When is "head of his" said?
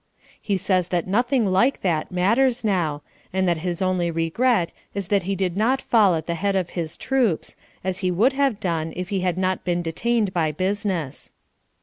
6.33-6.97